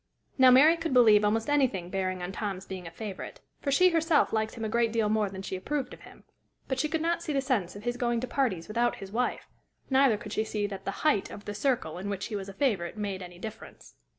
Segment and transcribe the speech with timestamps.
[0.39, 4.33] Now Mary could believe almost anything bearing on Tom's being a favorite, for she herself
[4.33, 6.23] liked him a great deal more than she approved of him;
[6.67, 9.47] but she could not see the sense of his going to parties without his wife,
[9.91, 12.53] neither could she see that the height of the circle in which he was a
[12.53, 13.93] favorite made any difference.